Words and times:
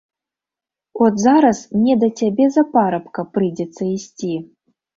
От 1.05 1.19
зараз 1.23 1.59
мне 1.75 1.93
да 2.05 2.09
цябе 2.23 2.49
за 2.57 2.63
парабка 2.73 3.27
прыйдзецца 3.37 3.81
ісці. 3.95 4.35